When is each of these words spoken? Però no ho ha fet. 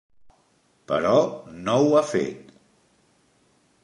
Però 0.91 1.11
no 1.67 1.75
ho 1.89 1.93
ha 1.97 2.01
fet. 2.13 2.49